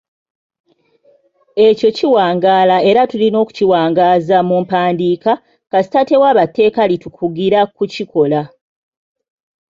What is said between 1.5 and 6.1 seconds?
Ekyo ekiwangaala era tulina okukiwangaaza mu mpandiika, kasita